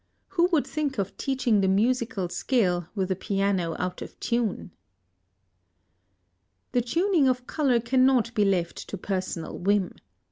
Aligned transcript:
Who 0.29 0.47
would 0.51 0.65
think 0.65 0.97
of 0.97 1.15
teaching 1.15 1.61
the 1.61 1.67
musical 1.67 2.27
scale 2.27 2.87
with 2.95 3.11
a 3.11 3.15
piano 3.15 3.75
out 3.77 4.01
of 4.01 4.19
tune? 4.19 4.71
_The 6.73 6.83
Tuning 6.83 7.27
of 7.27 7.45
Color 7.45 7.79
cannot 7.79 8.33
be 8.33 8.43
left 8.43 8.87
to 8.89 8.97
Personal 8.97 9.59
Whim. 9.59 9.91